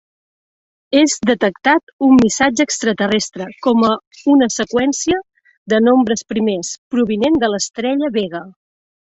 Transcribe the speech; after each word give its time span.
És 0.99 1.17
detectat 1.29 1.91
un 2.07 2.15
missatge 2.21 2.65
extraterrestre 2.69 3.47
com 3.67 3.85
una 4.37 4.49
seqüència 4.57 5.21
de 5.75 5.83
nombres 5.91 6.27
primers, 6.35 6.73
provinent 6.97 7.39
de 7.47 7.53
l'estrella 7.55 8.13
Vega. 8.19 8.45